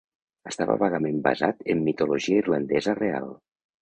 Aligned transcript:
Estava 0.51 0.77
vagament 0.83 1.21
basat 1.29 1.63
en 1.75 1.85
mitologia 1.91 2.43
irlandesa 2.45 2.97
real. 3.05 3.31